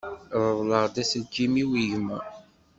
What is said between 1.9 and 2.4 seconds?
gma.